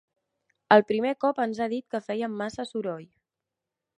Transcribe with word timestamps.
El 0.75 0.81
primer 0.91 1.11
cop 1.25 1.41
ens 1.43 1.59
ha 1.59 1.69
dit 1.75 1.85
que 1.95 2.03
fèiem 2.07 2.35
massa 2.41 2.67
soroll. 2.73 3.07